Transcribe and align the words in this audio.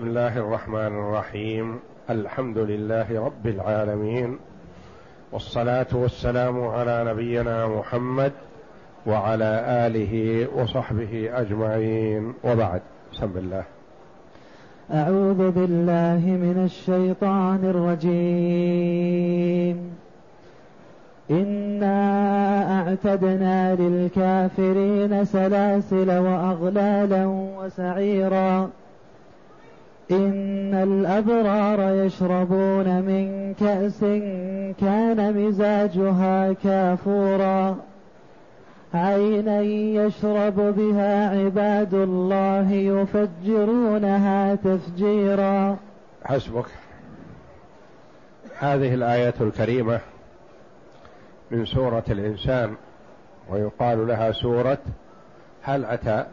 بسم 0.00 0.08
الله 0.08 0.38
الرحمن 0.38 0.86
الرحيم. 0.86 1.78
الحمد 2.10 2.58
لله 2.58 3.24
رب 3.24 3.46
العالمين. 3.46 4.38
والصلاة 5.32 5.86
والسلام 5.92 6.64
على 6.64 7.04
نبينا 7.04 7.66
محمد 7.66 8.32
وعلى 9.06 9.64
آله 9.86 10.46
وصحبه 10.56 11.30
أجمعين. 11.32 12.34
وبعد 12.44 12.80
بسم 13.12 13.30
الله. 13.36 13.62
أعوذ 14.94 15.50
بالله 15.50 16.26
من 16.26 16.64
الشيطان 16.64 17.64
الرجيم. 17.64 19.76
إنا 21.30 22.00
أعتدنا 22.80 23.74
للكافرين 23.74 25.24
سلاسل 25.24 26.18
وأغلالا 26.18 27.26
وسعيرا. 27.58 28.70
إن 30.10 30.74
الأبرار 30.74 32.06
يشربون 32.06 33.02
من 33.02 33.54
كأس 33.54 34.00
كان 34.80 35.46
مزاجها 35.46 36.52
كافورا. 36.52 37.76
عينا 38.94 39.60
يشرب 39.60 40.56
بها 40.56 41.38
عباد 41.38 41.94
الله 41.94 42.70
يفجرونها 42.70 44.54
تفجيرا. 44.54 45.76
حسبك. 46.24 46.66
هذه 48.58 48.94
الآية 48.94 49.34
الكريمة 49.40 50.00
من 51.50 51.66
سورة 51.66 52.04
الإنسان 52.10 52.74
ويقال 53.50 54.06
لها 54.06 54.32
سورة 54.32 54.78
هل 55.62 55.84
أتى؟ 55.84 56.26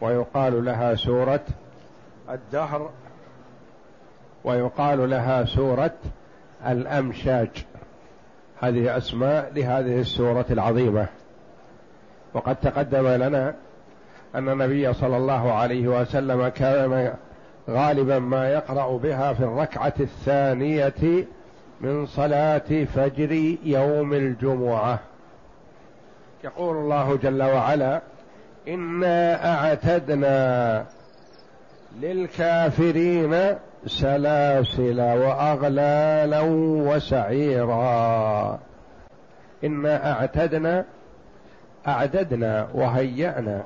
ويقال 0.00 0.64
لها 0.64 0.94
سورة 0.94 1.40
الدهر 2.30 2.90
ويقال 4.44 5.10
لها 5.10 5.44
سورة 5.44 5.94
الأمشاج. 6.66 7.48
هذه 8.60 8.96
أسماء 8.96 9.52
لهذه 9.54 10.00
السورة 10.00 10.46
العظيمة. 10.50 11.06
وقد 12.34 12.56
تقدم 12.56 13.08
لنا 13.08 13.54
أن 14.34 14.48
النبي 14.48 14.92
صلى 14.92 15.16
الله 15.16 15.52
عليه 15.52 15.88
وسلم 15.88 16.48
كان 16.48 17.14
غالبا 17.70 18.18
ما 18.18 18.48
يقرأ 18.48 18.96
بها 18.96 19.32
في 19.32 19.40
الركعة 19.40 19.94
الثانية 20.00 21.26
من 21.80 22.06
صلاة 22.06 22.84
فجر 22.94 23.32
يوم 23.64 24.12
الجمعة. 24.12 24.98
يقول 26.44 26.76
الله 26.76 27.16
جل 27.16 27.42
وعلا 27.42 28.00
إنا 28.68 29.54
أعتدنا 29.54 30.86
للكافرين 32.00 33.56
سلاسل 33.86 35.00
وأغلالا 35.00 36.40
وسعيرا. 36.90 38.58
إنا 39.64 40.12
أعتدنا 40.12 40.84
أعددنا 41.88 42.68
وهيأنا 42.74 43.62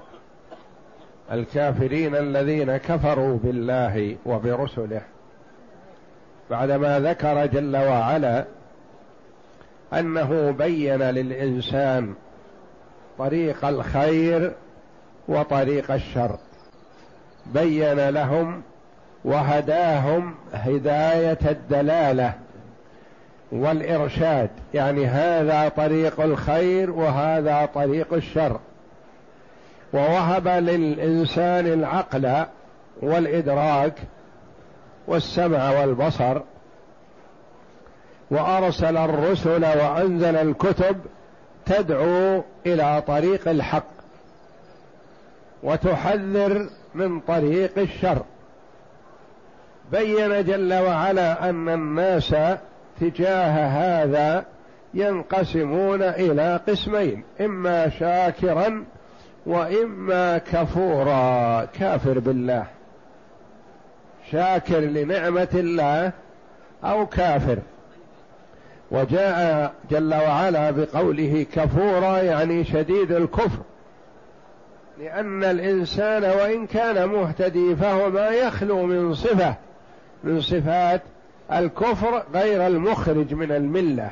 الكافرين 1.33 2.17
الذين 2.17 2.77
كفروا 2.77 3.39
بالله 3.39 4.17
وبرسله. 4.27 5.03
بعدما 6.51 7.01
ذكر 7.01 7.47
جل 7.47 7.77
وعلا 7.77 8.45
أنه 9.93 10.51
بين 10.51 11.03
للإنسان 11.03 12.15
طريق 13.19 13.65
الخير 13.65 14.53
وطريق 15.29 15.91
الشر. 15.91 16.39
بين 17.55 18.09
لهم 18.09 18.63
وهداهم 19.25 20.35
هداية 20.53 21.39
الدلالة 21.51 22.33
والإرشاد. 23.53 24.51
يعني 24.75 25.07
هذا 25.07 25.69
طريق 25.69 26.21
الخير 26.21 26.91
وهذا 26.91 27.69
طريق 27.75 28.15
الشر. 28.15 28.59
ووهب 29.93 30.49
للإنسان 30.49 31.67
العقل 31.67 32.45
والإدراك 33.03 33.95
والسمع 35.07 35.81
والبصر 35.81 36.41
وأرسل 38.31 38.97
الرسل 38.97 39.65
وأنزل 39.65 40.37
الكتب 40.37 40.97
تدعو 41.67 42.43
إلى 42.67 43.03
طريق 43.07 43.49
الحق 43.49 43.87
وتحذر 45.63 46.69
من 46.97 47.21
طريق 47.21 47.79
الشر. 47.79 48.23
بين 49.93 50.45
جل 50.45 50.75
وعلا 50.75 51.51
أن 51.51 51.69
الناس 51.69 52.35
تجاه 53.01 53.67
هذا 53.67 54.45
ينقسمون 54.95 56.03
إلى 56.03 56.61
قسمين 56.69 57.25
إما 57.41 57.89
شاكرا 57.89 58.85
وإما 59.47 60.39
كفورا 60.39 61.65
كافر 61.65 62.19
بالله. 62.19 62.67
شاكر 64.33 64.79
لنعمة 64.81 65.49
الله 65.55 66.13
أو 66.85 67.07
كافر. 67.07 67.59
وجاء 68.91 69.73
جل 69.91 70.15
وعلا 70.15 70.71
بقوله 70.71 71.47
كفورا 71.53 72.19
يعني 72.19 72.65
شديد 72.65 73.13
الكفر. 73.13 73.63
لأن 74.99 75.45
الإنسان 75.45 76.25
وإن 76.25 76.67
كان 76.67 77.09
مهتدي 77.09 77.77
فهو 77.77 78.11
ما 78.11 78.29
يخلو 78.29 78.83
من 78.87 79.15
صفة 79.15 79.55
من 80.25 80.41
صفات 80.41 81.03
الكفر 81.53 82.23
غير 82.35 82.67
المخرج 82.67 83.35
من 83.35 83.53
الملة. 83.53 84.11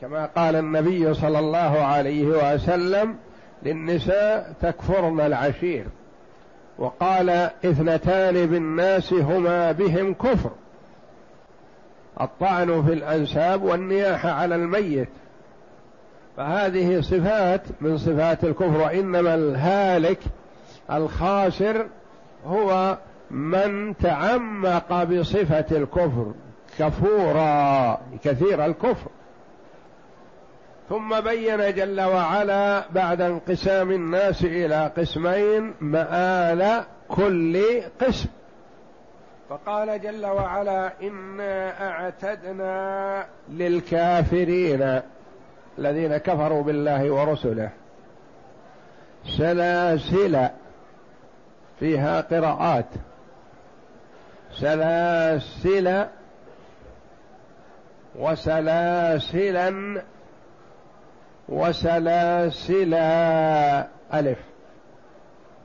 كما 0.00 0.26
قال 0.26 0.56
النبي 0.56 1.14
صلى 1.14 1.38
الله 1.38 1.84
عليه 1.84 2.54
وسلم 2.54 3.16
للنساء 3.62 4.52
تكفرن 4.62 5.20
العشير. 5.20 5.84
وقال 6.78 7.30
إثنتان 7.64 8.46
بالناس 8.46 9.12
هما 9.12 9.72
بهم 9.72 10.14
كفر. 10.14 10.50
الطعن 12.20 12.82
في 12.86 12.92
الأنساب 12.92 13.62
والنياحة 13.62 14.30
على 14.30 14.54
الميت. 14.54 15.08
فهذه 16.36 17.00
صفات 17.00 17.62
من 17.80 17.98
صفات 17.98 18.44
الكفر 18.44 18.80
وإنما 18.80 19.34
الهالك 19.34 20.18
الخاسر 20.92 21.86
هو 22.46 22.98
من 23.30 23.96
تعمق 23.96 25.02
بصفة 25.02 25.64
الكفر 25.72 26.32
كفورا 26.78 28.00
كثير 28.24 28.64
الكفر. 28.64 29.10
ثم 30.88 31.20
بين 31.20 31.74
جل 31.74 32.00
وعلا 32.00 32.84
بعد 32.90 33.20
انقسام 33.20 33.90
الناس 33.90 34.44
إلى 34.44 34.90
قسمين 34.96 35.74
مآل 35.80 36.84
كل 37.08 37.62
قسم. 38.00 38.28
فقال 39.48 40.02
جل 40.02 40.26
وعلا 40.26 40.92
إنا 41.02 41.88
أعتدنا 41.90 43.26
للكافرين. 43.50 45.00
الذين 45.78 46.16
كفروا 46.16 46.62
بالله 46.62 47.10
ورسله. 47.10 47.70
سلاسل 49.38 50.48
فيها 51.80 52.20
قراءات. 52.20 52.86
سلاسل 54.54 56.06
وسلاسلا 58.18 60.02
وسلاسلا 61.48 63.06
ألف. 64.14 64.38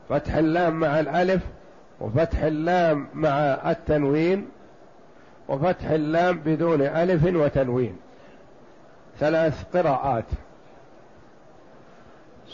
فتح 0.10 0.36
اللام 0.36 0.80
مع 0.80 1.00
الألف 1.00 1.44
وفتح 2.02 2.40
اللام 2.44 3.08
مع 3.14 3.38
التنوين 3.72 4.50
وفتح 5.48 5.90
اللام 5.90 6.40
بدون 6.40 6.82
ألف 6.82 7.26
وتنوين. 7.36 7.98
ثلاث 9.22 9.64
قراءات. 9.74 10.26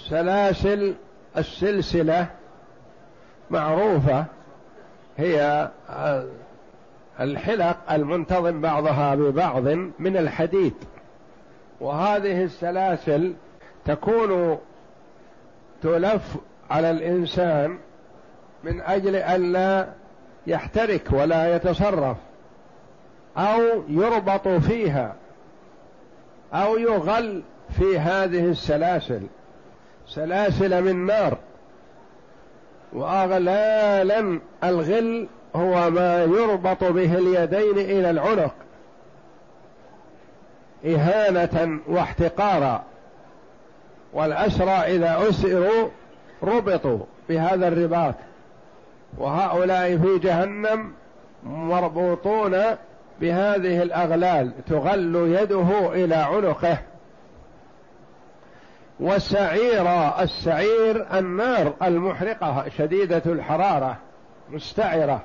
سلاسل 0.10 0.96
السلسلة 1.38 2.28
معروفة 3.50 4.26
هي 5.18 5.70
الحلق 7.20 7.92
المنتظم 7.92 8.62
بعضها 8.62 9.16
ببعض 9.16 9.68
من 10.00 10.18
الحديد. 10.18 10.74
وهذه 11.80 12.44
السلاسل 12.44 13.34
تكون 13.86 14.58
تلف 15.84 16.36
على 16.70 16.92
الإنسان 16.92 17.78
من 18.64 18.82
أجل 18.82 19.16
الا 19.16 19.88
يحترك 20.48 21.08
ولا 21.12 21.56
يتصرف 21.56 22.18
أو 23.38 23.62
يربط 23.88 24.48
فيها. 24.48 25.16
أو 26.54 26.78
يغل 26.78 27.44
في 27.78 28.00
هذه 28.00 28.46
السلاسل. 28.46 29.22
سلاسل 30.08 30.84
من 30.84 31.06
نار. 31.06 31.38
واغلالا 32.94 34.40
الغل 34.64 35.28
هو 35.56 35.90
ما 35.90 36.24
يربط 36.24 36.84
به 36.84 37.18
اليدين 37.18 37.78
إلى 37.78 38.10
العنق. 38.10 38.54
إهانة 40.86 41.80
واحتقارا. 41.88 42.84
والأسرى 44.14 44.70
إذا 44.70 45.30
أسروا 45.30 45.90
ربطوا 46.44 47.00
بهذا 47.30 47.68
الرباط. 47.68 48.16
وهؤلاء 49.18 49.98
في 49.98 50.20
جهنم 50.20 50.94
مربوطون 51.44 52.78
بهذه 53.22 53.82
الأغلال 53.84 54.52
تغل 54.70 55.16
يده 55.16 55.94
إلى 55.94 56.16
عنقه 56.16 56.78
والسعير 59.00 59.88
السعير 60.22 61.20
النار 61.20 61.74
المحرقة 61.82 62.66
شديدة 62.78 63.22
الحرارة 63.26 63.98
مستعرة 64.50 65.22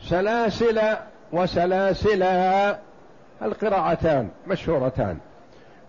سلاسل 0.00 0.80
وسلاسل 1.32 2.22
القراءتان 3.42 4.28
مشهورتان 4.46 5.18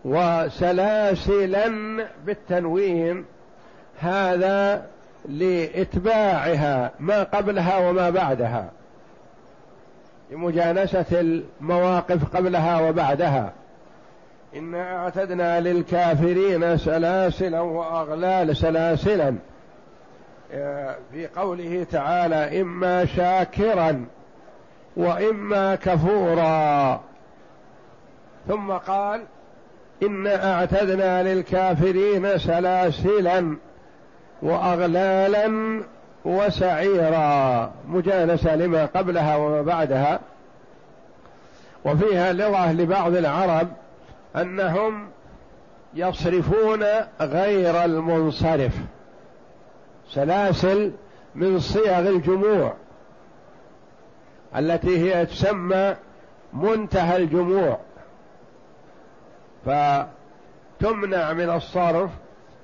وسلاسلا 0.05 1.67
بالتنوين 2.25 3.25
هذا 3.99 4.85
لإتباعها 5.29 6.91
ما 6.99 7.23
قبلها 7.23 7.89
وما 7.89 8.09
بعدها. 8.09 8.69
لمجانسة 10.31 11.05
المواقف 11.11 12.35
قبلها 12.35 12.81
وبعدها. 12.81 13.53
إنا 14.55 14.97
اعتدنا 14.97 15.59
للكافرين 15.59 16.77
سلاسلا 16.77 17.61
وأغلال 17.61 18.57
سلاسلا. 18.57 19.35
في 21.11 21.27
قوله 21.35 21.85
تعالى 21.91 22.61
إما 22.61 23.05
شاكرا 23.05 24.05
وإما 24.97 25.75
كفورا. 25.75 27.01
ثم 28.47 28.71
قال 28.71 29.21
إنا 30.03 30.53
اعتدنا 30.53 31.33
للكافرين 31.33 32.37
سلاسلا 32.37 33.57
وأغلالا 34.41 35.47
وسعيرا 36.25 37.71
مجانسه 37.87 38.55
لما 38.55 38.85
قبلها 38.85 39.35
وما 39.35 39.61
بعدها. 39.61 40.19
وفيها 41.85 42.33
لغة 42.33 42.71
لبعض 42.71 43.15
العرب 43.15 43.67
أنهم 44.35 45.09
يصرفون 45.93 46.83
غير 47.21 47.85
المنصرف 47.85 48.73
سلاسل 50.09 50.91
من 51.35 51.59
صيغ 51.59 51.99
الجموع 51.99 52.73
التي 54.55 54.97
هي 54.97 55.25
تسمى 55.25 55.95
منتهى 56.53 57.17
الجموع. 57.17 57.77
فتمنع 59.65 61.33
من 61.33 61.49
الصرف 61.49 62.09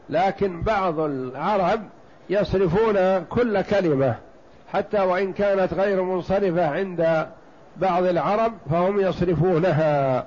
لكن 0.10 0.62
بعض 0.62 1.00
العرب 1.00 1.84
يصرفون 2.30 3.24
كل 3.24 3.62
كلمة. 3.62 4.16
حتى 4.74 5.00
وإن 5.00 5.34
كانت 5.34 5.74
غير 5.74 6.04
منصرفة 6.04 6.70
عند 6.70 7.28
بعض 7.78 8.04
العرب 8.04 8.54
فهم 8.70 9.00
يصرفونها. 9.00 10.26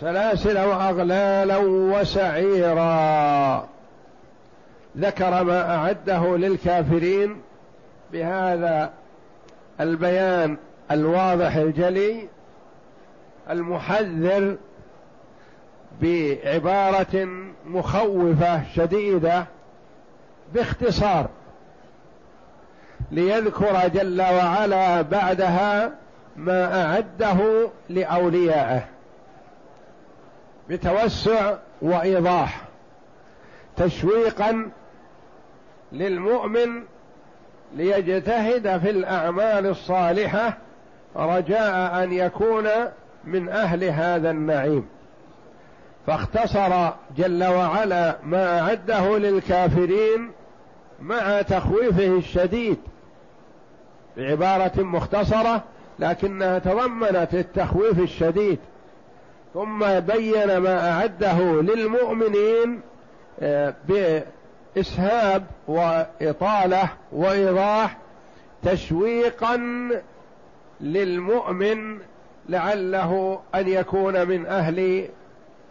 سلاسل 0.00 0.58
وأغلالا 0.58 1.56
وسعيرا. 1.66 2.88
ذكر 4.98 5.44
ما 5.44 5.74
أعده 5.76 6.36
للكافرين 6.36 7.36
بهذا 8.12 8.90
البيان 9.80 10.56
الواضح 10.90 11.56
الجلي 11.56 12.28
المحذر 13.50 14.56
بعبارة 16.02 17.28
مخوفة 17.66 18.62
شديدة 18.74 19.46
باختصار 20.54 21.28
ليذكر 23.10 23.88
جل 23.88 24.22
وعلا 24.22 25.02
بعدها 25.02 25.92
ما 26.36 26.84
أعده 26.84 27.68
لأوليائه. 27.88 28.84
بتوسع 30.68 31.54
وإيضاح. 31.82 32.62
تشويقا 33.76 34.70
للمؤمن 35.92 36.82
ليجتهد 37.74 38.78
في 38.78 38.90
الأعمال 38.90 39.66
الصالحة 39.66 40.58
رجاء 41.16 42.04
أن 42.04 42.12
يكون 42.12 42.68
من 43.24 43.48
أهل 43.48 43.84
هذا 43.84 44.30
النعيم. 44.30 44.86
فاختصر 46.06 46.90
جل 47.16 47.44
وعلا 47.44 48.16
ما 48.22 48.60
أعده 48.60 49.18
للكافرين 49.18 50.30
مع 51.02 51.42
تخويفه 51.42 52.06
الشديد 52.06 52.78
بعبارة 54.16 54.82
مختصرة 54.82 55.64
لكنها 55.98 56.58
تضمنت 56.58 57.34
التخويف 57.34 57.98
الشديد 57.98 58.58
ثم 59.54 60.00
بين 60.00 60.56
ما 60.56 60.90
أعده 60.90 61.38
للمؤمنين 61.62 62.80
آه، 63.40 63.74
بإسهاب 64.76 65.44
وإطالة 65.68 66.88
وإيضاح 67.12 67.96
تشويقا 68.62 69.60
للمؤمن 70.80 71.98
لعله 72.48 73.40
أن 73.54 73.68
يكون 73.68 74.28
من 74.28 74.46
أهل 74.46 75.08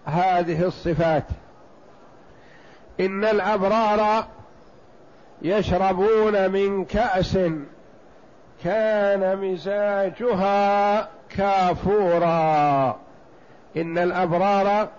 هذه 0.05 0.63
الصفات. 0.65 1.23
إن 2.99 3.25
الأبرار 3.25 4.27
يشربون 5.41 6.51
من 6.51 6.85
كأس 6.85 7.37
كان 8.63 9.37
مزاجها 9.37 11.09
كافورا. 11.29 12.99
إن 13.77 13.97
الأبرار 13.97 14.89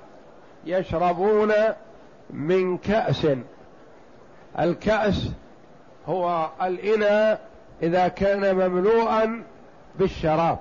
يشربون 0.65 1.53
من 2.31 2.79
كأس. 2.79 3.27
الكأس 4.59 5.31
هو 6.07 6.49
الإناء 6.63 7.41
إذا 7.83 8.09
كان 8.09 8.55
مملوءا 8.55 9.43
بالشراب. 9.99 10.59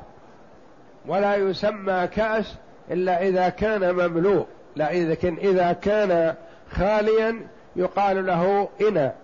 ولا 1.05 1.35
يسمى 1.35 2.07
كأس 2.07 2.55
إلا 2.91 3.21
إذا 3.21 3.49
كان 3.49 3.93
مملوء. 3.93 4.45
لكن 4.75 5.37
إذا 5.37 5.73
كان 5.73 6.35
خاليا 6.71 7.47
يقال 7.75 8.25
له 8.25 8.69
إناء. 8.81 9.15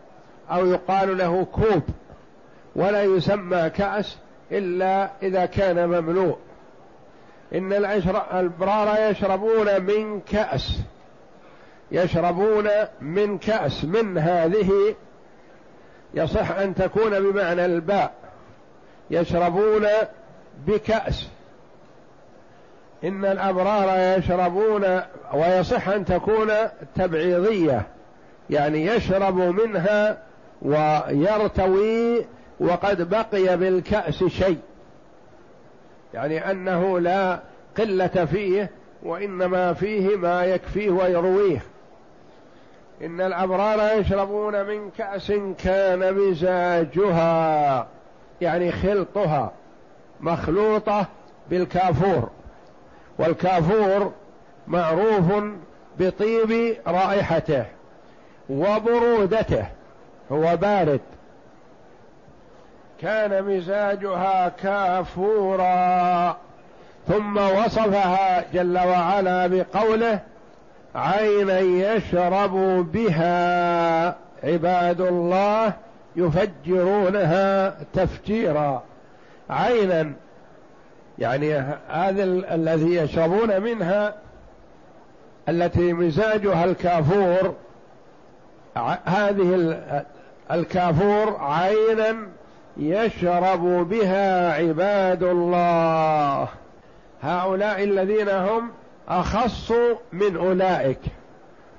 أو 0.51 0.65
يقال 0.65 1.17
له 1.17 1.45
كوب 1.51 1.83
ولا 2.75 3.03
يسمى 3.03 3.69
كأس 3.69 4.17
إلا 4.51 5.09
إذا 5.23 5.45
كان 5.45 5.87
مملوء 5.89 6.37
إن 7.53 7.73
الأبرار 7.73 9.11
يشربون 9.11 9.81
من 9.81 10.21
كأس 10.21 10.79
يشربون 11.91 12.69
من 13.01 13.37
كأس 13.37 13.85
من 13.85 14.17
هذه 14.17 14.95
يصح 16.13 16.51
أن 16.51 16.75
تكون 16.75 17.31
بمعنى 17.31 17.65
الباء 17.65 18.13
يشربون 19.11 19.87
بكأس. 20.67 21.27
إن 23.03 23.25
الأبرار 23.25 24.17
يشربون 24.17 25.01
ويصح 25.33 25.89
أن 25.89 26.05
تكون 26.05 26.51
تبعيضية 26.95 27.87
يعني 28.49 28.85
يشرب 28.85 29.35
منها 29.35 30.17
ويرتوي 30.63 32.25
وقد 32.59 33.09
بقي 33.09 33.57
بالكأس 33.57 34.23
شيء. 34.23 34.59
يعني 36.13 36.51
أنه 36.51 36.99
لا 36.99 37.39
قلة 37.77 38.07
فيه 38.31 38.69
وإنما 39.03 39.73
فيه 39.73 40.15
ما 40.15 40.45
يكفيه 40.45 40.89
ويرويه. 40.89 41.63
إن 43.01 43.21
الأبرار 43.21 43.99
يشربون 43.99 44.65
من 44.65 44.89
كأس 44.97 45.33
كان 45.63 46.13
مزاجها 46.13 47.87
يعني 48.41 48.71
خلطها 48.71 49.51
مخلوطة 50.21 51.05
بالكافور. 51.49 52.29
والكافور 53.19 54.11
معروف 54.67 55.43
بطيب 55.99 56.77
رائحته 56.87 57.65
وبرودته. 58.49 59.65
هو 60.31 60.57
بارد. 60.57 61.01
كان 63.01 63.43
مزاجها 63.43 64.49
كافورا 64.49 66.37
ثم 67.07 67.37
وصفها 67.37 68.45
جل 68.53 68.77
وعلا 68.77 69.47
بقوله 69.47 70.19
عينا 70.95 71.59
يشرب 71.59 72.51
بها. 72.91 74.07
عباد 74.43 75.01
الله 75.01 75.73
يفجرونها 76.15 77.75
تفجيرا. 77.93 78.83
عينا 79.49 80.13
يعني 81.19 81.53
هذا 81.89 82.23
الذي 82.53 82.95
يشربون 82.95 83.61
منها 83.61 84.13
التي 85.49 85.93
مزاجها 85.93 86.65
الكافور 86.65 87.53
هذه 89.05 89.75
الكافور 90.51 91.37
عينا 91.39 92.15
يشرب 92.77 93.89
بها 93.89 94.53
عباد 94.53 95.23
الله. 95.23 96.47
هؤلاء 97.21 97.83
الذين 97.83 98.29
هم 98.29 98.71
أخص 99.09 99.71
من 100.13 100.37
أولئك. 100.37 100.99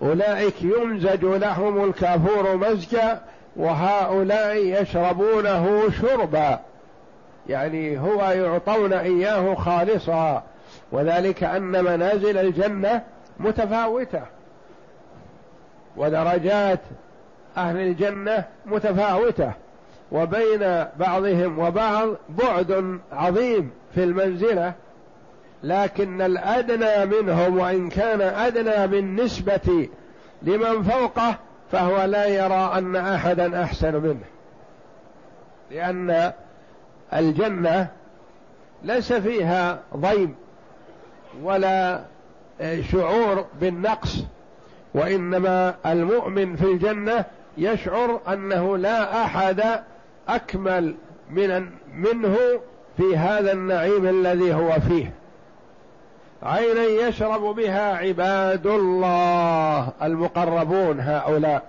أولئك 0.03 0.63
يمزج 0.63 1.25
لهم 1.25 1.85
الكافور 1.85 2.57
مزجا 2.57 3.21
وهؤلاء 3.57 4.57
يشربونه 4.57 5.91
شربا. 6.01 6.61
يعني 7.49 7.99
هو 7.99 8.31
يعطون 8.31 8.93
إياه 8.93 9.55
خالصا. 9.55 10.43
وذلك 10.93 11.45
أن 11.45 11.85
منازل 11.85 12.39
الجنة 12.39 13.03
متفاوتة. 13.41 14.34
ودرجات 15.97 16.81
أهل 17.57 17.77
الجنة 17.77 18.45
متفاوتة 18.67 19.53
وبين 20.13 20.85
بعضهم 20.99 21.59
وبعض 21.59 22.09
بعد 22.29 23.01
عظيم 23.13 23.71
في 23.95 24.05
المنزلة 24.05 24.73
لكن 25.63 26.23
الأدنى 26.23 27.07
منهم 27.07 27.59
وإن 27.59 27.89
كان 27.89 28.21
أدنى 28.21 28.87
بالنسبة 28.87 29.89
لمن 30.43 30.83
فوقه 30.83 31.35
فهو 31.73 32.05
لا 32.05 32.27
يرى 32.27 32.73
أن 32.75 32.97
احدا 32.97 33.63
أحسن 33.63 33.95
منه. 33.95 34.25
لأن 35.71 36.33
الجنة 37.15 37.89
ليس 38.83 39.13
فيها 39.13 39.81
ضيم 39.97 40.35
ولا 41.43 42.01
شعور 42.93 43.47
بالنقص 43.61 44.25
وإنما 44.95 45.75
المؤمن 45.87 46.57
في 46.57 46.65
الجنة 46.65 47.25
يشعر 47.59 48.21
أنه 48.29 48.77
لا 48.77 49.25
أحد 49.25 49.63
أكمل 50.29 50.95
من 51.31 51.71
منه 51.95 52.37
في 52.97 53.17
هذا 53.17 53.53
النعيم 53.53 54.07
الذي 54.07 54.55
هو 54.55 54.81
فيه. 54.89 55.13
عينا 56.43 56.83
يشرب 56.83 57.41
بها 57.41 57.97
عباد 57.97 58.67
الله 58.67 59.93
المقربون 60.03 61.01
هؤلاء 61.01 61.63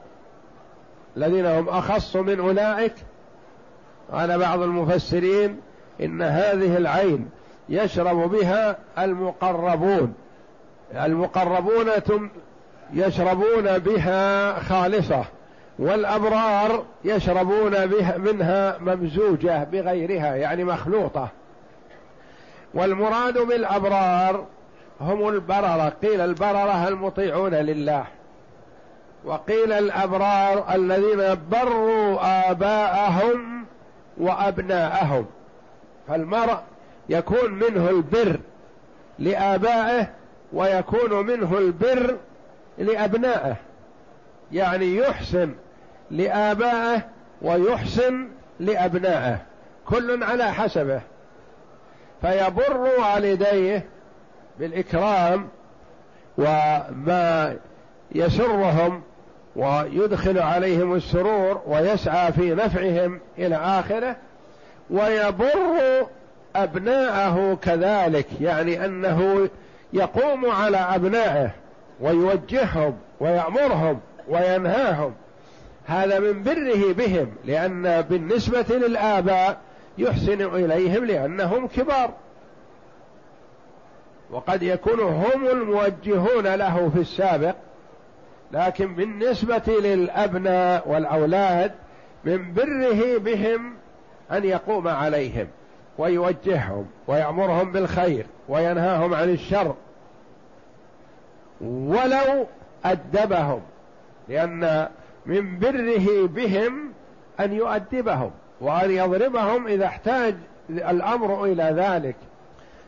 الذين 1.18 1.46
هم 1.46 1.70
أخص 1.70 2.16
من 2.16 2.40
أولئك. 2.40 2.94
قال 4.12 4.40
بعض 4.40 4.62
المفسرين 4.62 5.62
إن 6.02 6.22
هذه 6.22 6.78
العين 6.78 7.30
يشرب 7.70 8.32
بها 8.32 8.78
المقربون. 9.00 10.14
المقربون 10.96 11.90
يشربون 12.94 13.78
بها 13.80 14.60
خالصة 14.60 15.26
والأبرار 15.80 16.84
يشربون 17.06 17.86
بها 17.86 18.18
منها 18.18 18.78
ممزوجة 18.78 19.64
بغيرها 19.64 20.36
يعني 20.36 20.64
مخلوطة. 20.64 21.30
والمراد 22.74 23.38
بالأبرار 23.38 24.46
هم 25.02 25.30
البررة 25.30 25.94
قيل 26.02 26.22
البررة 26.22 26.88
المطيعون 26.88 27.54
لله. 27.54 28.06
وقيل 29.26 29.72
الأبرار 29.72 30.76
الذين 30.76 31.38
بروا 31.52 32.18
آباءهم 32.52 33.66
وأبناءهم. 34.18 35.26
فالمرء 36.08 36.58
يكون 37.10 37.52
منه 37.52 37.90
البر 37.90 38.40
لآبائه 39.20 40.08
ويكون 40.54 41.26
منه 41.26 41.58
البر 41.58 42.16
لأبنائه 42.78 43.56
يعني 44.52 44.96
يحسن 44.96 45.54
لآبائه 46.12 47.02
ويحسن 47.42 48.28
لأبنائه 48.60 49.38
كل 49.86 50.24
على 50.24 50.54
حسبه. 50.54 51.02
فيبر 52.22 52.90
والديه 53.00 53.86
بالإكرام 54.60 55.48
وما 56.38 57.56
يسرهم 58.12 59.02
ويدخل 59.56 60.40
عليهم 60.40 60.94
السرور 60.94 61.62
ويسعى 61.68 62.34
في 62.34 62.56
نفعهم 62.56 63.20
إلى 63.38 63.56
آخره. 63.56 64.16
ويبر 64.90 66.08
أبناءه 66.56 67.58
كذلك 67.62 68.28
يعني 68.42 68.86
أنه 68.86 69.50
يقوم 69.94 70.46
على 70.46 70.78
أبنائه. 70.78 71.52
ويوجههم 72.02 72.98
ويأمرهم 73.20 74.00
وينهاهم. 74.28 75.14
هذا 75.86 76.20
من 76.20 76.44
بره 76.44 76.94
بهم 76.94 77.28
لأن 77.46 78.02
بالنسبة 78.02 78.66
للآباء 78.70 79.58
يحسن 79.98 80.42
إليهم 80.42 81.06
لأنهم 81.06 81.68
كبار. 81.68 82.14
وقد 84.32 84.64
يكون 84.64 85.00
هم 85.00 85.48
الموجهون 85.48 86.56
له 86.56 86.90
في 86.90 87.00
السابق 87.00 87.56
لكن 88.52 88.96
بالنسبة 88.96 89.64
للأبناء 89.68 90.90
والأولاد 90.90 91.72
من 92.26 92.54
بره 92.54 93.18
بهم 93.18 93.74
أن 94.32 94.44
يقوم 94.44 94.88
عليهم 94.88 95.48
ويوجههم 95.98 96.86
ويأمرهم 97.08 97.72
بالخير 97.72 98.26
وينهاهم 98.50 99.14
عن 99.14 99.30
الشر. 99.30 99.76
ولو 101.62 102.46
أدبهم 102.86 103.62
لأن 104.30 104.88
من 105.26 105.60
بره 105.60 106.28
بهم 106.28 106.92
أن 107.40 107.54
يؤدبهم 107.54 108.32
وأن 108.62 108.92
يضربهم 108.92 109.68
إذا 109.68 109.86
احتاج 109.86 110.36
الأمر 110.70 111.46
إلى 111.46 111.64
ذلك. 111.64 112.16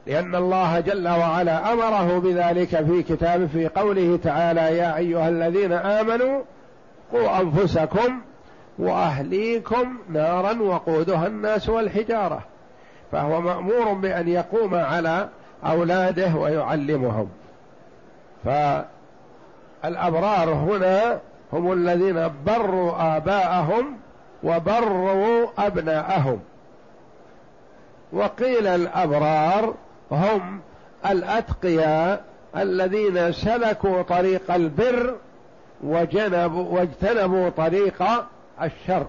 لأن 0.07 0.35
الله 0.35 0.79
جل 0.79 1.07
وعلا 1.07 1.73
أمره 1.73 2.19
بذلك 2.19 2.85
في 2.85 3.03
كتابه 3.03 3.47
في 3.47 3.67
قوله 3.67 4.19
تعالى 4.23 4.77
يا 4.77 4.97
أيها 4.97 5.29
الذين 5.29 5.71
آمنوا 5.71 6.41
قوا 7.11 7.41
أنفسكم 7.41 8.21
وأهليكم 8.79 9.97
نارا 10.09 10.61
وقودها 10.61 11.27
الناس 11.27 11.69
والحجارة. 11.69 12.41
فهو 13.11 13.41
مأمور 13.41 13.93
بأن 13.93 14.27
يقوم 14.27 14.75
على 14.75 15.29
أولاده 15.65 16.35
ويعلمهم. 16.35 17.29
فالأبرار 18.45 20.49
هنا 20.49 21.19
هم 21.53 21.71
الذين 21.71 22.31
بروا 22.45 23.17
آباءهم 23.17 23.97
وبروا 24.43 25.47
أبناءهم. 25.57 26.39
وقيل 28.13 28.67
الأبرار 28.67 29.73
هم 30.11 30.59
الأتقياء 31.09 32.23
الذين 32.57 33.31
سلكوا 33.31 34.01
طريق 34.01 34.53
البر 34.53 35.15
وجنبوا 35.83 36.79
واجتنبوا 36.79 37.49
طريق 37.49 38.03
الشر. 38.63 39.05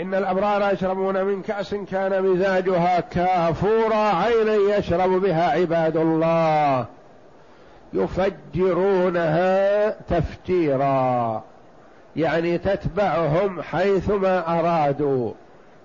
إن 0.00 0.14
الأبرار 0.14 0.74
يشربون 0.74 1.24
من 1.24 1.42
كأس 1.42 1.74
كان 1.74 2.22
مزاجها 2.22 3.00
كافورا 3.00 3.96
عينا 3.96 4.76
يشرب 4.76 5.10
بها 5.10 5.50
عباد 5.50 5.96
الله. 5.96 6.86
يفجرونها 7.94 9.90
تفجيرا 9.90 11.44
يعني 12.16 12.58
تتبعهم 12.58 13.62
حيثما 13.62 14.58
أرادوا. 14.60 15.32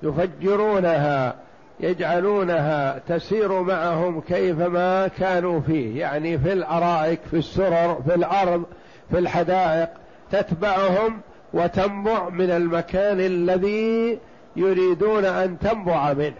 يفجرونها 0.03 1.35
يجعلونها 1.79 2.99
تسير 3.07 3.61
معهم 3.61 4.21
كيفما 4.21 5.07
كانوا 5.07 5.59
فيه 5.59 5.99
يعني 5.99 6.39
في 6.39 6.53
الأرائك 6.53 7.19
في 7.31 7.37
السرر 7.37 8.01
في 8.07 8.15
الأرض 8.15 8.63
في 9.11 9.19
الحدائق. 9.19 9.89
تتبعهم 10.31 11.21
وتنبع 11.53 12.29
من 12.29 12.49
المكان 12.49 13.19
الذي 13.19 14.19
يريدون 14.55 15.25
أن 15.25 15.59
تنبع 15.59 16.13
منه. 16.13 16.33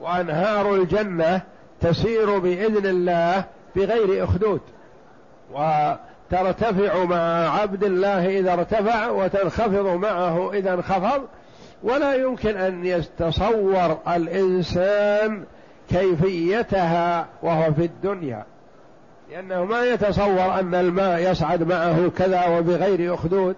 وأنهار 0.00 0.74
الجنة 0.74 1.40
تسير 1.80 2.38
بإذن 2.38 2.86
الله 2.86 3.44
بغير 3.76 4.24
أخدود. 4.24 4.60
وترتفع 5.52 7.04
مع 7.04 7.60
عبد 7.60 7.84
الله 7.84 8.38
إذا 8.38 8.52
ارتفع 8.52 9.10
وتنخفض 9.10 9.86
معه 9.86 10.52
إذا 10.52 10.74
انخفض. 10.74 11.22
ولا 11.82 12.14
يمكن 12.14 12.56
أن 12.56 12.86
يتصور 12.86 13.98
الإنسان 14.08 15.44
كيفيتها 15.90 17.26
وهو 17.42 17.72
في 17.72 17.84
الدنيا. 17.84 18.44
لأنه 19.30 19.64
ما 19.64 19.84
يتصور 19.86 20.60
أن 20.60 20.74
الماء 20.74 21.30
يصعد 21.30 21.62
معه 21.62 22.08
كذا 22.18 22.46
وبغير 22.46 23.14
أخدود 23.14 23.56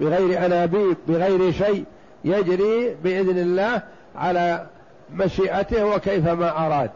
بغير 0.00 0.46
أنابيب 0.46 0.96
بغير 1.08 1.52
شيء. 1.52 1.84
يجري 2.24 2.96
بإذن 3.04 3.38
الله 3.38 3.82
على 4.16 4.66
مشيئته 5.12 5.86
وكيفما 5.86 6.66
أراد. 6.66 6.90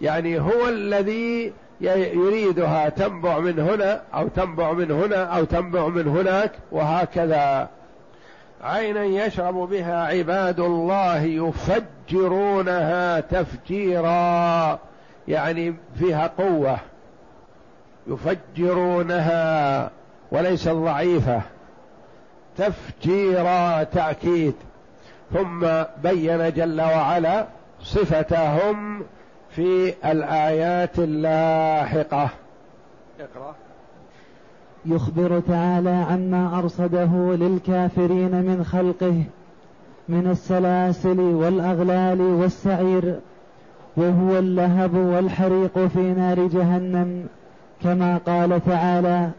يعني 0.00 0.40
هو 0.40 0.68
الذي 0.68 1.52
يريدها 1.82 2.88
تنبع 2.88 3.38
من 3.38 3.58
هنا 3.58 4.02
أو 4.14 4.28
تنبع 4.28 4.72
من 4.72 4.90
هنا 4.90 5.24
أو 5.24 5.44
تنبع 5.44 5.88
من 5.88 6.08
هناك 6.08 6.52
وهكذا. 6.72 7.68
عينا 8.64 9.04
يشرب 9.04 9.54
بها 9.54 10.06
عباد 10.06 10.60
الله 10.60 11.22
يفجرونها 11.22 13.20
تفجيرا 13.20 14.78
يعني 15.28 15.74
فيها 15.98 16.26
قوة. 16.38 16.78
يفجرونها 18.06 19.90
وليس 20.32 20.68
ضعيفة. 20.68 21.42
تفجيرا 22.58 23.82
تأكيد. 23.82 24.54
ثم 25.32 25.66
بين 26.02 26.52
جل 26.52 26.80
وعلا 26.80 27.46
صفتهم 27.82 29.02
في 29.56 29.94
الآيات 30.04 30.98
اللاحقة. 30.98 32.30
اقرأ. 33.20 33.54
يخبر 34.86 35.40
تعالى 35.40 35.90
عما 36.10 36.58
أرصده 36.58 37.36
للكافرين 37.36 38.30
من 38.30 38.64
خلقه 38.64 39.22
من 40.08 40.30
السلاسل 40.30 41.20
والأغلال 41.20 42.20
والسعير 42.20 43.18
وهو 43.96 44.38
اللهب 44.38 44.94
والحريق 44.94 45.78
في 45.78 46.12
نار 46.12 46.46
جهنم 46.46 47.26
كما 47.82 48.16
قال 48.26 48.64
تعالى 48.64 49.30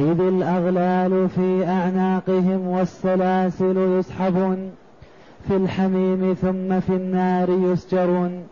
إذ 0.00 0.20
الأغلال 0.20 1.28
في 1.28 1.66
أعناقهم 1.66 2.66
والسلاسل 2.66 3.76
يسحبون 3.98 4.70
في 5.48 5.56
الحميم 5.56 6.34
ثم 6.34 6.80
في 6.80 6.92
النار 6.92 7.50
يسجرون. 7.50 8.42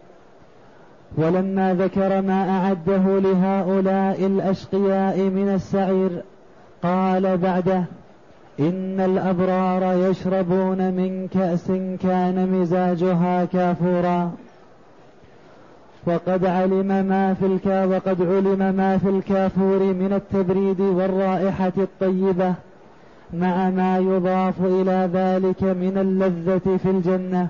ولما 1.16 1.74
ذكر 1.74 2.22
ما 2.22 2.50
أعده 2.50 3.18
لهؤلاء 3.18 4.26
الأشقياء 4.26 5.20
من 5.20 5.48
السعير 5.54 6.10
قال 6.82 7.36
بعده 7.36 7.84
إن 8.60 9.00
الأبرار 9.00 10.10
يشربون 10.10 10.92
من 10.92 11.28
كأس 11.28 11.66
كان 12.02 12.48
مزاجها 12.52 13.44
كافورا. 13.44 14.32
وقد 16.06 16.44
علم 16.44 16.86
ما 16.86 17.34
في 17.34 17.46
الكا 17.46 17.84
وقد 17.84 18.22
علم 18.22 18.74
ما 18.74 18.98
في 18.98 19.08
الكافور 19.08 19.78
من 19.78 20.12
التبريد 20.12 20.80
والرائحة 20.80 21.72
الطيبة 21.78 22.54
مع 23.34 23.70
ما 23.70 23.98
يضاف 23.98 24.54
إلى 24.60 25.08
ذلك 25.12 25.62
من 25.62 25.98
اللذة 25.98 26.76
في 26.76 26.90
الجنة. 26.90 27.48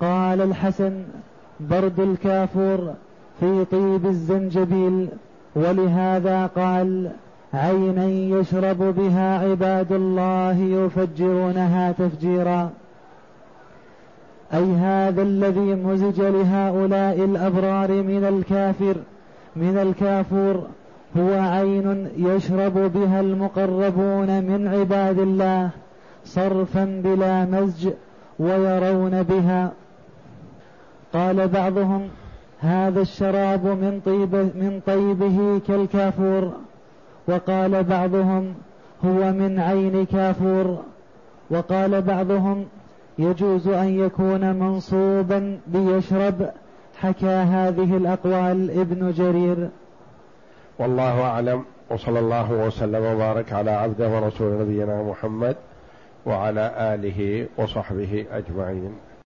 قال 0.00 0.40
الحسن 0.40 1.02
برد 1.60 2.00
الكافور 2.00 2.94
في 3.40 3.64
طيب 3.64 4.06
الزنجبيل 4.06 5.08
ولهذا 5.54 6.46
قال 6.46 7.10
عينا 7.54 8.06
يشرب 8.06 8.78
بها 8.78 9.38
عباد 9.38 9.92
الله 9.92 10.58
يفجرونها 10.58 11.92
تفجيرا. 11.92 12.70
أي 14.54 14.64
هذا 14.64 15.22
الذي 15.22 15.74
مزج 15.74 16.20
لهؤلاء 16.20 17.24
الأبرار 17.24 17.92
من 18.02 18.24
الكافر 18.24 18.96
من 19.56 19.78
الكافور 19.78 20.62
هو 21.16 21.32
عين 21.32 22.08
يشرب 22.16 22.92
بها 22.92 23.20
المقربون 23.20 24.42
من 24.42 24.68
عباد 24.68 25.18
الله 25.18 25.70
صرفا 26.24 27.02
بلا 27.04 27.44
مزج 27.44 27.88
ويرون 28.38 29.22
بها. 29.22 29.72
قال 31.12 31.48
بعضهم 31.48 32.08
هذا 32.60 33.00
الشراب 33.00 33.66
من 33.66 34.00
طيب 34.06 34.34
من 34.34 34.80
طيبه 34.86 35.60
كالكافور. 35.68 36.52
وقال 37.28 37.84
بعضهم 37.84 38.54
هو 39.04 39.32
من 39.32 39.58
عين 39.60 40.06
كافور. 40.06 40.78
وقال 41.50 42.02
بعضهم 42.02 42.64
يجوز 43.18 43.68
أن 43.68 43.88
يكون 43.88 44.54
منصوبا 44.54 45.60
بيشرب 45.66 46.50
حكى 47.00 47.26
هذه 47.26 47.96
الأقوال 47.96 48.80
ابن 48.80 49.12
جرير. 49.12 49.68
والله 50.78 51.22
أعلم. 51.22 51.64
وصلى 51.90 52.18
الله 52.18 52.52
وسلم 52.52 53.04
وبارك 53.04 53.52
على 53.52 53.70
عبده 53.70 54.08
ورسول 54.08 54.60
نبينا 54.60 55.02
محمد 55.02 55.56
وعلى 56.26 56.94
آله 56.94 57.46
وصحبه 57.58 58.26
أجمعين. 58.32 59.07